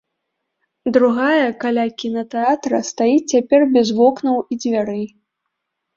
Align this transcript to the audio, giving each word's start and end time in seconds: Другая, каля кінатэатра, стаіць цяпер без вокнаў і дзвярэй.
Другая, 0.95 1.45
каля 1.65 1.85
кінатэатра, 2.03 2.79
стаіць 2.91 3.29
цяпер 3.35 3.61
без 3.77 3.87
вокнаў 4.03 4.35
і 4.55 4.63
дзвярэй. 4.63 5.05